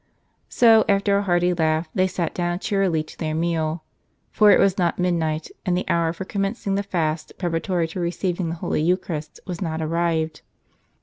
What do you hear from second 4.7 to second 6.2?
not midnight, and the hour